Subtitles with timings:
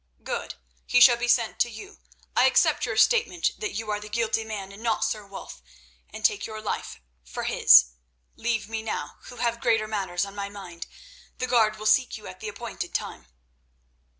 [0.23, 0.55] "Good;
[0.87, 1.99] he shall be sent to you.
[2.35, 5.61] I accept your statement that you are the guilty man and not Sir Wulf,
[6.09, 7.85] and take your life for his.
[8.35, 10.87] Leave me now, who have greater matters on my mind.
[11.37, 13.27] The guard will seek you at the appointed time."